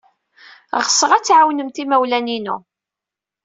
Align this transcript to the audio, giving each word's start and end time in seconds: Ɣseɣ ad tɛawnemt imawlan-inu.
Ɣseɣ 0.85 1.11
ad 1.13 1.23
tɛawnemt 1.25 1.81
imawlan-inu. 1.83 2.57